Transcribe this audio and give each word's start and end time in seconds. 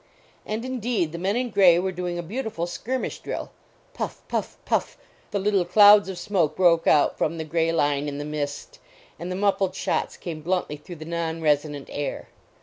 And 0.47 0.65
indeed 0.65 1.11
the 1.11 1.19
men 1.19 1.35
in 1.35 1.51
gray 1.51 1.77
were 1.77 1.91
doing 1.91 2.17
a 2.17 2.23
beautiful 2.23 2.65
skirmish 2.65 3.19
drill. 3.19 3.51
Puff, 3.93 4.23
puff, 4.27 4.57
puff 4.65 4.97
the 5.29 5.37
little 5.37 5.63
clouds 5.63 6.09
of 6.09 6.17
smoke 6.17 6.55
broke 6.55 6.87
out 6.87 7.19
from 7.19 7.37
the 7.37 7.43
gray 7.43 7.71
line 7.71 8.07
in 8.07 8.17
the 8.17 8.25
mist, 8.25 8.79
and 9.19 9.31
the 9.31 9.35
muffled 9.35 9.75
shots 9.75 10.17
came 10.17 10.41
bluntly 10.41 10.77
through 10.77 10.95
the 10.95 11.05
non 11.05 11.39
resonant 11.39 11.87
air. 11.91 12.29